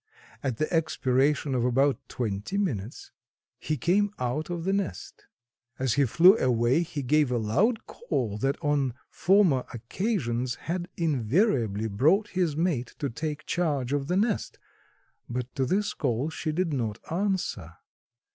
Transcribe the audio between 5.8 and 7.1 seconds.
he flew away he